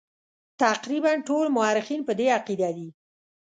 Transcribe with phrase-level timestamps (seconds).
[0.61, 2.89] تقریبا ټول مورخین په دې عقیده دي.